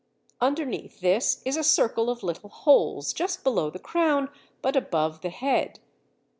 Underneath 0.39 0.99
this 0.99 1.43
is 1.45 1.55
a 1.55 1.63
circle 1.63 2.09
of 2.09 2.23
little 2.23 2.49
holes 2.49 3.13
just 3.13 3.43
below 3.43 3.69
the 3.69 3.77
crown, 3.77 4.29
but 4.63 4.75
above 4.75 5.21
the 5.21 5.29
head. 5.29 5.79